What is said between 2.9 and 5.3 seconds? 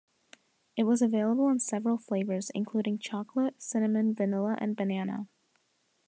chocolate, cinnamon, vanilla and banana.